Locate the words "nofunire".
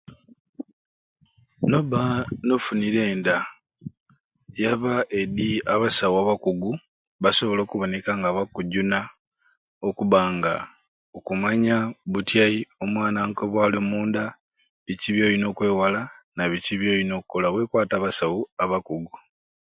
2.47-3.01